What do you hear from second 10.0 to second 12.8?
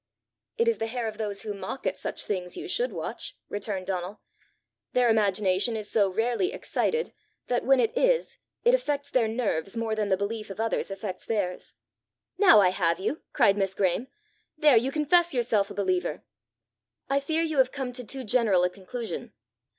the belief of others affects theirs." "Now I